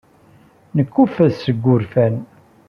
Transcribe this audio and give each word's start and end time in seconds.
Nekkuffet 0.75 1.33
seg 1.37 1.57
wurfan. 1.63 2.15